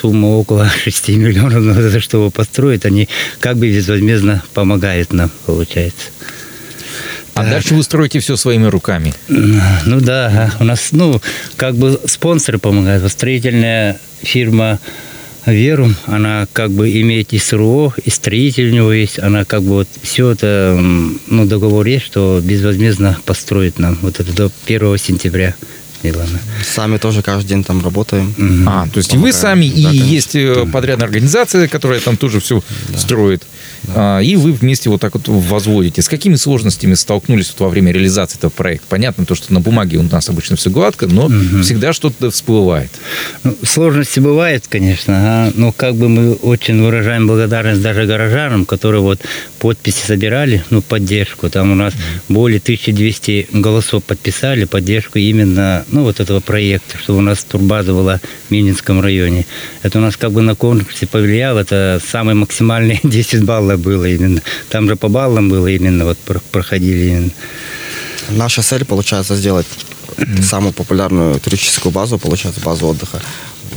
сумма 0.00 0.26
около 0.26 0.68
6 0.84 1.08
миллионов, 1.10 1.62
но 1.62 1.80
это 1.80 2.00
чтобы 2.00 2.30
построить, 2.30 2.84
они 2.84 3.08
как 3.40 3.56
бы 3.56 3.68
безвозмездно 3.68 4.42
помогают 4.54 5.12
нам, 5.12 5.30
получается. 5.46 6.10
А 7.34 7.44
дальше 7.44 7.74
вы 7.74 7.82
строите 7.82 8.20
все 8.20 8.36
своими 8.36 8.66
руками. 8.66 9.12
Ну 9.28 10.00
да, 10.00 10.52
у 10.60 10.64
нас, 10.64 10.90
ну, 10.92 11.20
как 11.56 11.74
бы 11.74 12.00
спонсоры 12.06 12.58
помогают. 12.58 13.02
Вот 13.02 13.10
Строительная 13.10 13.98
фирма 14.22 14.78
Веру, 15.52 15.90
она 16.06 16.46
как 16.52 16.70
бы 16.70 16.90
имеет 17.00 17.32
и 17.32 17.38
СРО, 17.38 17.92
и 18.02 18.10
строитель 18.10 18.70
у 18.70 18.74
него 18.74 18.92
есть, 18.92 19.18
она 19.18 19.44
как 19.44 19.62
бы 19.62 19.70
вот 19.70 19.88
все 20.02 20.30
это, 20.30 20.78
ну, 20.80 21.46
договор 21.46 21.86
есть, 21.86 22.06
что 22.06 22.40
безвозмездно 22.42 23.18
построит 23.24 23.78
нам 23.78 23.98
вот 24.02 24.20
это 24.20 24.32
до 24.32 24.50
1 24.66 24.98
сентября 24.98 25.54
сделано. 26.04 26.38
Сами 26.62 26.98
тоже 26.98 27.22
каждый 27.22 27.48
день 27.48 27.64
там 27.64 27.82
работаем. 27.82 28.34
Угу. 28.36 28.68
А, 28.68 28.86
то 28.92 28.98
есть 28.98 29.10
Помогаем. 29.10 29.28
и 29.28 29.32
вы 29.32 29.32
сами, 29.32 29.68
да, 29.68 29.74
и 29.74 29.84
конечно. 29.84 30.04
есть 30.04 30.36
э, 30.36 30.66
подрядная 30.70 31.06
организация, 31.06 31.68
которая 31.68 32.00
там 32.00 32.16
тоже 32.16 32.40
все 32.40 32.62
да. 32.88 32.98
строит. 32.98 33.42
Да. 33.84 34.18
А, 34.18 34.20
и 34.20 34.36
вы 34.36 34.52
вместе 34.52 34.90
вот 34.90 35.00
так 35.00 35.14
вот 35.14 35.28
возводите. 35.28 36.02
С 36.02 36.08
какими 36.08 36.36
сложностями 36.36 36.94
столкнулись 36.94 37.48
вот 37.48 37.60
во 37.60 37.68
время 37.68 37.92
реализации 37.92 38.38
этого 38.38 38.50
проекта? 38.50 38.86
Понятно, 38.88 39.24
то, 39.24 39.34
что 39.34 39.52
на 39.52 39.60
бумаге 39.60 39.98
у 39.98 40.02
нас 40.02 40.28
обычно 40.28 40.56
все 40.56 40.70
гладко, 40.70 41.06
но 41.06 41.26
угу. 41.26 41.62
всегда 41.62 41.92
что-то 41.92 42.30
всплывает. 42.30 42.90
Ну, 43.42 43.56
сложности 43.62 44.20
бывают, 44.20 44.64
конечно, 44.68 45.14
а, 45.16 45.52
но 45.54 45.72
как 45.72 45.94
бы 45.96 46.08
мы 46.08 46.34
очень 46.34 46.82
выражаем 46.82 47.26
благодарность 47.26 47.80
даже 47.80 48.06
горожанам, 48.06 48.66
которые 48.66 49.00
вот 49.00 49.20
подписи 49.58 50.04
собирали, 50.06 50.64
ну, 50.70 50.82
поддержку. 50.82 51.48
Там 51.48 51.72
у 51.72 51.74
нас 51.74 51.94
более 52.28 52.60
1200 52.60 53.48
голосов 53.52 54.04
подписали 54.04 54.64
поддержку 54.64 55.18
именно, 55.18 55.84
ну, 55.94 56.02
вот 56.02 56.18
этого 56.18 56.40
проекта, 56.40 56.98
чтобы 56.98 57.20
у 57.20 57.22
нас 57.22 57.44
турбаза 57.44 57.92
была 57.92 58.20
в 58.48 58.50
Мининском 58.50 59.00
районе. 59.00 59.46
Это 59.82 59.98
у 59.98 60.02
нас 60.02 60.16
как 60.16 60.32
бы 60.32 60.42
на 60.42 60.56
конкурсе 60.56 61.06
повлияло, 61.06 61.60
это 61.60 62.00
самые 62.04 62.34
максимальные 62.34 62.98
10 63.04 63.44
баллов 63.50 63.80
было 63.80 64.04
именно. 64.04 64.42
Там 64.70 64.88
же 64.88 64.96
по 64.96 65.08
баллам 65.08 65.48
было 65.48 65.68
именно, 65.68 66.04
вот 66.04 66.18
проходили 66.50 67.06
именно. 67.06 67.30
Наша 68.30 68.62
цель, 68.62 68.84
получается, 68.84 69.36
сделать 69.36 69.66
самую 70.42 70.72
популярную 70.72 71.38
туристическую 71.38 71.92
базу, 71.92 72.18
получается, 72.18 72.60
базу 72.60 72.86
отдыха 72.86 73.20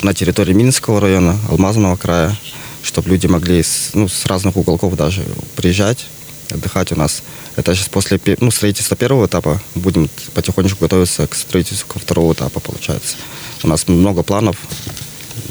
на 0.02 0.14
территории 0.14 0.54
Минского 0.54 1.00
района, 1.00 1.38
Алмазного 1.50 1.98
края, 1.98 2.36
чтобы 2.82 3.10
люди 3.10 3.28
могли 3.28 3.62
с, 3.62 3.92
ну, 3.94 4.08
с 4.08 4.26
разных 4.26 4.58
уголков 4.58 4.96
даже 4.96 5.24
приезжать, 5.56 6.08
отдыхать 6.52 6.92
у 6.92 6.96
нас. 6.96 7.24
Это 7.56 7.76
сейчас 7.76 7.90
после 7.90 8.20
ну, 8.40 8.52
строительства 8.52 8.96
первого 8.96 9.26
этапа 9.28 9.62
будем 9.76 10.10
потихонечку 10.34 10.80
готовиться 10.82 11.28
к 11.28 11.36
строительству 11.36 12.00
второго 12.00 12.34
этапа, 12.34 12.60
получается. 12.60 13.16
У 13.64 13.68
нас 13.68 13.88
много 13.88 14.24
планов, 14.24 14.58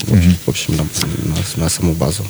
в 0.06 0.48
общем, 0.48 0.76
на, 0.76 0.84
на, 0.84 1.64
на 1.64 1.68
саму 1.68 1.94
базу 1.94 2.24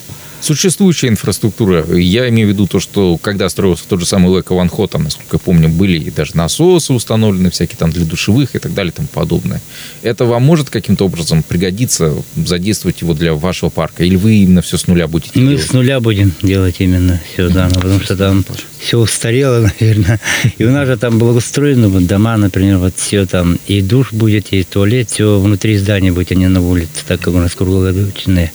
существующая 0.47 1.09
инфраструктура, 1.09 1.85
я 1.97 2.29
имею 2.29 2.49
в 2.49 2.53
виду 2.53 2.67
то, 2.69 2.79
что 2.79 3.19
когда 3.19 3.49
строился 3.49 3.85
тот 3.89 4.01
же 4.01 4.07
самый 4.07 4.29
Лэко 4.29 4.55
Ван 4.55 4.69
Хо, 4.69 4.87
там, 4.87 5.03
насколько 5.05 5.37
я 5.37 5.39
помню, 5.41 5.69
были 5.69 5.99
и 5.99 6.11
даже 6.11 6.37
насосы 6.37 6.93
установлены 6.93 7.51
всякие 7.51 7.77
там 7.77 7.91
для 7.91 8.05
душевых 8.05 8.55
и 8.55 8.59
так 8.61 8.73
далее 8.73 8.93
и 8.93 8.95
тому 8.95 9.09
подобное. 9.09 9.61
Это 10.03 10.25
вам 10.25 10.45
может 10.45 10.71
каким-то 10.71 11.05
образом 11.05 11.43
пригодиться, 11.43 12.15
задействовать 12.37 13.01
его 13.01 13.13
для 13.13 13.35
вашего 13.35 13.71
парка? 13.71 14.05
Или 14.05 14.15
вы 14.15 14.37
именно 14.37 14.63
все 14.63 14.79
с 14.79 14.87
нуля 14.87 15.09
будете 15.09 15.33
Мы 15.35 15.49
делать? 15.49 15.67
с 15.67 15.73
нуля 15.73 15.99
будем 15.99 16.33
делать 16.43 16.77
именно 16.79 17.21
все 17.33 17.49
заново, 17.49 17.81
потому 17.81 18.01
что 18.01 18.17
там 18.17 18.45
все 18.79 18.99
устарело, 18.99 19.69
наверное. 19.81 20.21
И 20.59 20.65
у 20.65 20.71
нас 20.71 20.87
же 20.87 20.97
там 20.97 21.19
благоустроены 21.19 21.89
вот 21.89 22.07
дома, 22.07 22.37
например, 22.37 22.79
вот 22.79 22.95
все 22.97 23.27
там, 23.27 23.59
и 23.67 23.83
душ 23.83 24.13
будет, 24.13 24.53
и 24.53 24.63
туалет, 24.63 25.11
все 25.11 25.41
внутри 25.41 25.77
здания 25.77 26.13
будет, 26.13 26.31
а 26.31 26.37
не 26.37 26.49
на 26.49 26.61
улице, 26.61 27.03
так 27.07 27.21
как 27.21 27.35
у 27.35 27.39
нас 27.39 27.55
круглогодичные. 27.55 28.53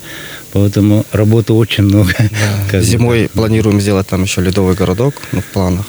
Поэтому 0.53 1.05
работы 1.11 1.53
очень 1.53 1.85
много. 1.85 2.13
Да. 2.71 2.81
Зимой 2.81 3.23
бы. 3.23 3.29
планируем 3.29 3.79
сделать 3.79 4.07
там 4.07 4.23
еще 4.23 4.41
ледовый 4.41 4.75
городок, 4.75 5.15
ну, 5.31 5.41
в 5.41 5.45
планах, 5.45 5.85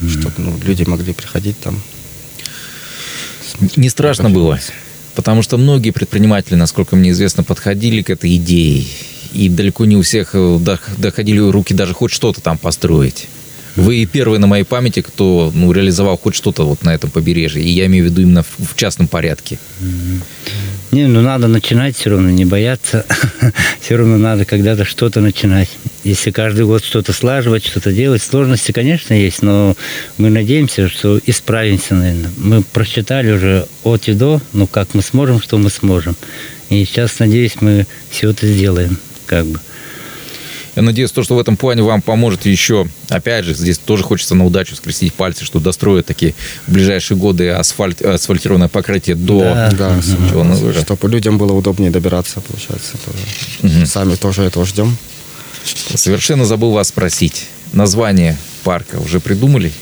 mm-hmm. 0.00 0.20
чтобы 0.20 0.34
ну, 0.38 0.54
люди 0.64 0.84
могли 0.84 1.12
приходить 1.12 1.58
там. 1.60 1.80
Не 3.76 3.88
страшно 3.88 4.28
было, 4.28 4.60
потому 5.14 5.42
что 5.42 5.56
многие 5.56 5.90
предприниматели, 5.92 6.56
насколько 6.56 6.94
мне 6.94 7.10
известно, 7.10 7.42
подходили 7.42 8.02
к 8.02 8.10
этой 8.10 8.36
идее. 8.36 8.84
И 9.32 9.48
далеко 9.48 9.86
не 9.86 9.96
у 9.96 10.02
всех 10.02 10.30
э, 10.34 10.58
доходили 10.98 11.38
руки 11.38 11.74
даже 11.74 11.94
хоть 11.94 12.12
что-то 12.12 12.40
там 12.40 12.58
построить. 12.58 13.28
Вы 13.76 14.06
первый 14.06 14.38
на 14.38 14.46
моей 14.46 14.64
памяти, 14.64 15.02
кто 15.02 15.52
ну, 15.54 15.70
реализовал 15.72 16.16
хоть 16.16 16.34
что-то 16.34 16.64
вот 16.64 16.82
на 16.82 16.94
этом 16.94 17.10
побережье. 17.10 17.62
И 17.62 17.68
я 17.68 17.86
имею 17.86 18.06
в 18.06 18.08
виду 18.08 18.22
именно 18.22 18.42
в, 18.42 18.72
в 18.72 18.76
частном 18.76 19.06
порядке. 19.06 19.58
Не, 20.92 21.06
ну 21.08 21.20
надо 21.20 21.46
начинать 21.46 21.96
все 21.96 22.10
равно, 22.10 22.30
не 22.30 22.44
бояться. 22.44 23.04
все 23.80 23.96
равно 23.96 24.16
надо 24.16 24.44
когда-то 24.44 24.84
что-то 24.84 25.20
начинать. 25.20 25.68
Если 26.04 26.30
каждый 26.30 26.64
год 26.64 26.84
что-то 26.84 27.12
слаживать, 27.12 27.66
что-то 27.66 27.92
делать, 27.92 28.22
сложности, 28.22 28.72
конечно, 28.72 29.12
есть, 29.12 29.42
но 29.42 29.76
мы 30.16 30.30
надеемся, 30.30 30.88
что 30.88 31.20
исправимся, 31.26 31.94
наверное. 31.94 32.30
Мы 32.38 32.62
прочитали 32.62 33.32
уже 33.32 33.66
от 33.82 34.08
и 34.08 34.14
до, 34.14 34.40
ну 34.52 34.66
как 34.66 34.94
мы 34.94 35.02
сможем, 35.02 35.40
что 35.40 35.58
мы 35.58 35.68
сможем. 35.68 36.16
И 36.70 36.84
сейчас, 36.84 37.18
надеюсь, 37.18 37.56
мы 37.60 37.86
все 38.10 38.30
это 38.30 38.46
сделаем, 38.46 38.98
как 39.26 39.46
бы. 39.46 39.60
Я 40.76 40.82
надеюсь, 40.82 41.10
то, 41.10 41.22
что 41.22 41.34
в 41.34 41.38
этом 41.40 41.56
плане 41.56 41.82
вам 41.82 42.02
поможет 42.02 42.44
еще, 42.44 42.86
опять 43.08 43.46
же, 43.46 43.54
здесь 43.54 43.78
тоже 43.78 44.04
хочется 44.04 44.34
на 44.34 44.44
удачу 44.44 44.76
скрестить 44.76 45.14
пальцы, 45.14 45.46
что 45.46 45.58
достроят 45.58 46.04
такие 46.04 46.34
в 46.66 46.72
ближайшие 46.72 47.16
годы 47.16 47.48
асфальт, 47.48 48.02
асфальтированное 48.02 48.68
покрытие 48.68 49.16
до... 49.16 49.40
Да, 49.40 49.70
да 49.70 50.02
чтобы 50.82 51.08
людям 51.08 51.38
было 51.38 51.52
удобнее 51.52 51.90
добираться, 51.90 52.42
получается. 52.42 52.92
Тоже. 53.04 53.78
Угу. 53.78 53.86
Сами 53.86 54.14
тоже 54.16 54.42
этого 54.42 54.66
ждем. 54.66 54.96
Совершенно 55.64 56.44
забыл 56.44 56.72
вас 56.72 56.88
спросить. 56.88 57.46
Название 57.72 58.36
парка 58.62 58.96
уже 58.96 59.18
придумали? 59.18 59.72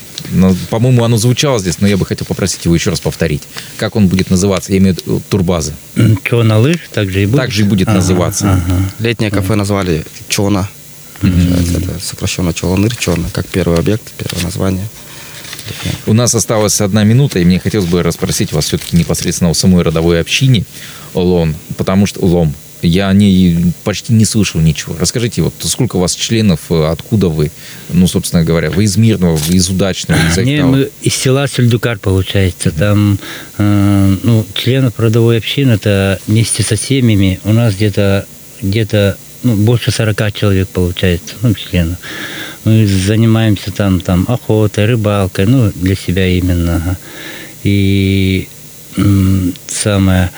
По-моему, 0.69 1.03
оно 1.03 1.17
звучало 1.17 1.59
здесь, 1.59 1.79
но 1.79 1.87
я 1.87 1.97
бы 1.97 2.05
хотел 2.05 2.25
попросить 2.25 2.65
его 2.65 2.73
еще 2.73 2.89
раз 2.89 3.01
повторить. 3.01 3.43
Как 3.77 3.95
он 3.95 4.07
будет 4.07 4.29
называться? 4.29 4.71
Я 4.71 4.79
имею 4.79 4.95
в 4.95 4.99
виду 4.99 5.21
турбаза. 5.29 5.73
Чона 6.23 6.57
лыж, 6.57 6.77
так 6.93 7.11
же 7.11 7.21
и 7.21 7.25
будет? 7.25 7.41
Так 7.41 7.51
же 7.51 7.61
и 7.61 7.65
будет 7.65 7.89
ага, 7.89 7.97
называться. 7.97 8.53
Ага. 8.53 8.91
Летнее 8.99 9.29
кафе 9.29 9.55
назвали 9.55 10.05
Чона. 10.29 10.69
Получается, 11.31 11.77
это 11.77 11.99
сокращенно 11.99 12.53
Чолоныр, 12.53 12.95
Черный, 12.95 13.29
как 13.31 13.47
первый 13.47 13.79
объект, 13.79 14.03
первое 14.17 14.43
название. 14.43 14.87
У 16.05 16.13
нас 16.13 16.35
осталась 16.35 16.79
одна 16.81 17.03
минута, 17.03 17.39
и 17.39 17.45
мне 17.45 17.59
хотелось 17.59 17.87
бы 17.87 18.03
расспросить 18.03 18.53
вас 18.53 18.65
все-таки 18.65 18.95
непосредственно 18.95 19.49
о 19.49 19.53
самой 19.53 19.83
родовой 19.83 20.21
общине 20.21 20.65
Олон, 21.13 21.55
потому 21.77 22.05
что 22.05 22.23
Лом. 22.25 22.53
Я 22.81 23.09
о 23.09 23.13
ней 23.13 23.73
почти 23.83 24.13
не 24.13 24.25
слышал 24.25 24.61
ничего. 24.61 24.95
Расскажите, 24.99 25.41
вот 25.41 25.53
сколько 25.61 25.95
у 25.95 25.99
вас 25.99 26.13
членов, 26.13 26.69
откуда 26.69 27.29
вы? 27.29 27.51
Ну, 27.89 28.05
собственно 28.05 28.43
говоря, 28.43 28.69
вы 28.69 28.83
из 28.83 28.95
Мирного, 28.97 29.35
вы 29.37 29.55
из 29.55 29.69
Удачного, 29.69 30.19
из 30.19 30.37
Не, 30.37 30.63
мы 30.63 30.89
из 31.01 31.15
села 31.15 31.47
Сульдукар, 31.47 31.97
получается. 31.97 32.71
Там 32.71 33.17
э, 33.57 34.17
ну, 34.21 34.45
членов 34.53 34.99
родовой 34.99 35.37
общины, 35.37 35.71
это 35.71 36.19
вместе 36.27 36.61
со 36.61 36.75
семьями 36.75 37.39
у 37.43 37.53
нас 37.53 37.73
где-то 37.73 38.27
где-то 38.61 39.17
ну, 39.45 39.55
больше 39.55 39.91
40 39.91 40.33
человек 40.33 40.67
получается, 40.69 41.35
ну, 41.41 41.53
членов. 41.53 41.97
Мы 42.63 42.87
занимаемся 42.87 43.71
там, 43.71 44.01
там 44.01 44.25
охотой, 44.27 44.85
рыбалкой, 44.85 45.45
ну, 45.45 45.71
для 45.75 45.95
себя 45.95 46.27
именно. 46.27 46.97
И 47.63 48.47
самое... 49.67 50.31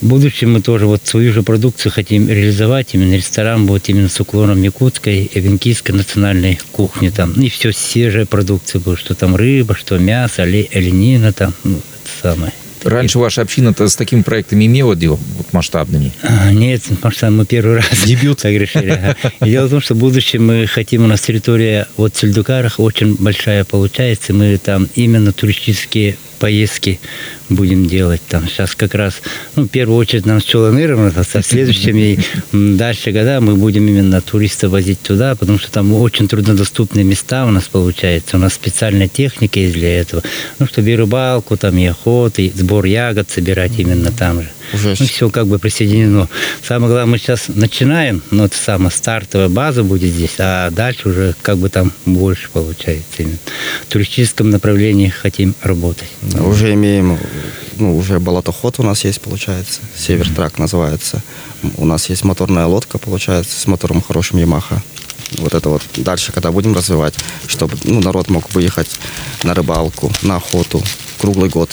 В 0.00 0.06
будущем 0.06 0.52
мы 0.52 0.62
тоже 0.62 0.86
вот 0.86 1.02
свою 1.04 1.30
же 1.30 1.42
продукцию 1.42 1.92
хотим 1.92 2.26
реализовать. 2.26 2.94
Именно 2.94 3.16
ресторан 3.16 3.66
будет 3.66 3.90
именно 3.90 4.08
с 4.08 4.18
уклоном 4.18 4.62
якутской 4.62 5.24
и 5.24 5.40
венкийской 5.40 5.94
национальной 5.94 6.58
кухни. 6.72 7.10
Там. 7.10 7.32
И 7.32 7.50
все 7.50 7.70
свежая 7.72 8.24
продукция 8.24 8.80
будет, 8.80 8.98
что 8.98 9.14
там 9.14 9.36
рыба, 9.36 9.74
что 9.74 9.98
мясо, 9.98 10.42
оленина 10.42 11.34
там. 11.34 11.52
Ну, 11.64 11.76
это 11.76 12.28
самое. 12.28 12.52
Раньше 12.84 13.18
ваша 13.18 13.42
община-то 13.42 13.88
с 13.88 13.96
такими 13.96 14.22
проектами 14.22 14.66
имела 14.66 14.96
дело 14.96 15.18
вот, 15.36 15.52
масштабными? 15.52 16.12
А, 16.22 16.52
нет, 16.52 16.82
масштаб 17.02 17.30
мы 17.30 17.46
первый 17.46 17.76
раз 17.76 17.86
Дебют. 18.06 18.38
так 18.38 18.52
решили. 18.52 18.90
Ага. 18.90 19.16
дело 19.40 19.66
в 19.66 19.70
том, 19.70 19.80
что 19.80 19.94
в 19.94 19.98
будущем 19.98 20.46
мы 20.46 20.66
хотим, 20.66 21.04
у 21.04 21.06
нас 21.06 21.20
территория 21.20 21.88
вот 21.96 22.16
Сельдукарах 22.16 22.80
очень 22.80 23.16
большая 23.16 23.64
получается, 23.64 24.32
мы 24.32 24.58
там 24.58 24.88
именно 24.94 25.32
туристические 25.32 26.16
поездки 26.40 26.98
будем 27.48 27.86
делать 27.86 28.22
там. 28.28 28.48
Сейчас 28.48 28.74
как 28.74 28.94
раз, 28.94 29.20
ну, 29.54 29.64
в 29.64 29.68
первую 29.68 29.98
очередь 29.98 30.26
нам 30.26 30.40
с 30.40 30.44
Чолоныром, 30.44 31.12
а 31.14 31.22
со 31.22 31.42
следующими 31.42 32.18
дальше 32.52 33.12
года 33.12 33.40
мы 33.40 33.54
будем 33.54 33.86
именно 33.86 34.20
туристов 34.20 34.72
возить 34.72 35.00
туда, 35.00 35.36
потому 35.36 35.58
что 35.58 35.70
там 35.70 35.92
очень 35.92 36.26
труднодоступные 36.26 37.04
места 37.04 37.46
у 37.46 37.50
нас 37.50 37.64
получается. 37.64 38.36
У 38.36 38.40
нас 38.40 38.54
специальная 38.54 39.08
техника 39.08 39.60
есть 39.60 39.74
для 39.74 40.00
этого. 40.00 40.22
Ну, 40.58 40.66
чтобы 40.66 40.90
и 40.90 40.96
рыбалку, 40.96 41.56
там, 41.56 41.76
и 41.78 41.86
охоту, 41.86 42.42
и 42.42 42.50
сбор 42.50 42.86
ягод 42.86 43.30
собирать 43.30 43.78
именно 43.78 44.10
там 44.10 44.42
же. 44.42 44.48
Уже. 44.72 44.96
Ну, 44.98 45.06
все 45.06 45.30
как 45.30 45.46
бы 45.46 45.58
присоединено. 45.58 46.28
Самое 46.62 46.92
главное, 46.92 47.12
мы 47.12 47.18
сейчас 47.18 47.48
начинаем, 47.48 48.22
но 48.30 48.46
это 48.46 48.56
самая 48.56 48.90
стартовая 48.90 49.48
база 49.48 49.82
будет 49.82 50.12
здесь, 50.12 50.34
а 50.38 50.70
дальше 50.70 51.08
уже 51.08 51.34
как 51.42 51.58
бы 51.58 51.68
там 51.68 51.92
больше 52.06 52.48
получается. 52.50 53.04
Именно. 53.18 53.38
В 53.82 53.86
туристическом 53.86 54.50
направлении 54.50 55.08
хотим 55.08 55.54
работать. 55.62 56.08
Уже 56.40 56.72
имеем, 56.74 57.18
ну, 57.78 57.96
уже 57.96 58.20
болотоход 58.20 58.78
у 58.78 58.82
нас 58.82 59.04
есть, 59.04 59.20
получается. 59.20 59.80
Севертрак 59.96 60.58
называется. 60.58 61.22
У 61.76 61.84
нас 61.84 62.08
есть 62.08 62.24
моторная 62.24 62.66
лодка, 62.66 62.98
получается, 62.98 63.58
с 63.58 63.66
мотором 63.66 64.02
хорошим 64.02 64.38
Ямаха. 64.38 64.82
Вот 65.38 65.54
это 65.54 65.68
вот 65.68 65.82
дальше, 65.96 66.32
когда 66.32 66.50
будем 66.50 66.74
развивать, 66.74 67.14
чтобы 67.46 67.76
ну, 67.84 68.00
народ 68.00 68.28
мог 68.28 68.52
выехать 68.52 68.88
на 69.42 69.54
рыбалку, 69.54 70.12
на 70.22 70.36
охоту 70.36 70.82
круглый 71.20 71.48
год. 71.50 71.70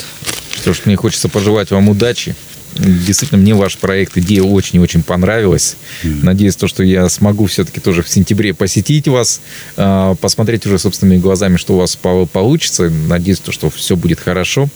Что 0.54 0.72
ж, 0.72 0.82
мне 0.84 0.96
хочется 0.96 1.28
пожелать 1.28 1.70
вам 1.70 1.88
удачи 1.88 2.36
Действительно, 2.78 3.40
мне 3.40 3.54
ваш 3.54 3.76
проект, 3.78 4.16
идея 4.16 4.42
очень-очень 4.42 5.02
понравилась. 5.02 5.76
Mm-hmm. 6.02 6.24
Надеюсь, 6.24 6.56
то, 6.56 6.68
что 6.68 6.82
я 6.82 7.08
смогу 7.08 7.46
все-таки 7.46 7.80
тоже 7.80 8.02
в 8.02 8.08
сентябре 8.08 8.54
посетить 8.54 9.08
вас, 9.08 9.40
а, 9.76 10.14
посмотреть 10.14 10.66
уже 10.66 10.78
собственными 10.78 11.18
глазами, 11.18 11.56
что 11.56 11.74
у 11.74 11.78
вас 11.78 11.96
получится. 11.96 12.90
Надеюсь, 12.90 13.40
то, 13.40 13.52
что 13.52 13.70
все 13.70 13.96
будет 13.96 14.20
хорошо. 14.20 14.68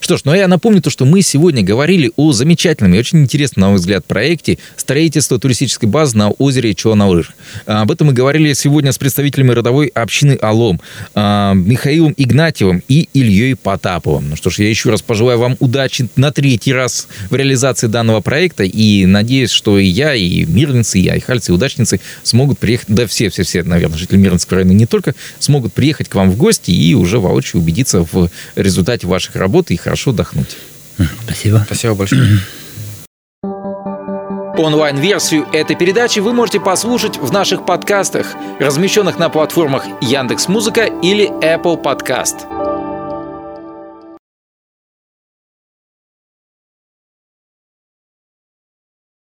Что 0.00 0.16
ж, 0.16 0.20
ну 0.24 0.32
а 0.32 0.36
я 0.36 0.48
напомню 0.48 0.80
то, 0.80 0.90
что 0.90 1.04
мы 1.04 1.22
сегодня 1.22 1.62
говорили 1.62 2.12
о 2.16 2.32
замечательном 2.32 2.94
и 2.94 2.98
очень 2.98 3.20
интересном, 3.20 3.62
на 3.62 3.68
мой 3.68 3.78
взгляд, 3.78 4.04
проекте 4.04 4.58
строительства 4.76 5.38
туристической 5.38 5.88
базы 5.88 6.16
на 6.16 6.30
озере 6.30 6.74
Чуанаурыр. 6.74 7.34
Об 7.66 7.90
этом 7.90 8.08
мы 8.08 8.12
говорили 8.12 8.52
сегодня 8.52 8.92
с 8.92 8.98
представителями 8.98 9.50
родовой 9.50 9.88
общины 9.88 10.38
Алом, 10.40 10.80
а, 11.14 11.54
Михаилом 11.54 12.14
Игнатьевым 12.16 12.82
и 12.88 13.08
Ильей 13.12 13.56
Потаповым. 13.56 14.30
Ну 14.30 14.36
что 14.36 14.50
ж, 14.50 14.60
я 14.60 14.68
еще 14.68 14.90
раз 14.90 15.02
пожелаю 15.02 15.38
вам 15.38 15.56
удачи 15.60 16.08
на 16.16 16.30
третий 16.32 16.72
раз 16.72 17.08
в 17.30 17.34
реализации 17.34 17.86
данного 17.86 18.20
проекта 18.20 18.64
и 18.64 19.06
надеюсь, 19.06 19.50
что 19.50 19.78
и 19.78 19.86
я, 19.86 20.14
и 20.14 20.44
мирнинцы, 20.44 20.98
и 21.00 21.08
айхальцы, 21.08 21.52
и 21.52 21.54
удачницы 21.54 22.00
смогут 22.22 22.58
приехать, 22.58 22.88
да 22.88 23.06
все-все-все, 23.06 23.62
наверное, 23.62 23.98
жители 23.98 24.16
Мирнинского 24.16 24.60
района 24.60 24.72
не 24.72 24.86
только, 24.86 25.14
смогут 25.38 25.72
приехать 25.72 26.08
к 26.08 26.14
вам 26.14 26.30
в 26.30 26.36
гости 26.36 26.70
и 26.70 26.94
уже 26.94 27.18
воочию 27.18 27.60
убедиться 27.60 28.06
в 28.10 28.30
результате 28.56 29.06
ваших 29.06 29.36
работ 29.36 29.57
и 29.70 29.76
хорошо 29.76 30.10
отдохнуть. 30.10 30.56
Спасибо. 31.24 31.62
Спасибо 31.66 31.94
большое. 31.94 32.40
Онлайн-версию 34.58 35.46
этой 35.52 35.76
передачи 35.76 36.18
вы 36.18 36.32
можете 36.32 36.58
послушать 36.58 37.16
в 37.16 37.30
наших 37.32 37.64
подкастах, 37.64 38.26
размещенных 38.58 39.16
на 39.16 39.28
платформах 39.28 39.84
Яндекс.Музыка 40.00 40.86
или 40.86 41.30
Apple 41.40 41.80
Podcast. 41.80 42.67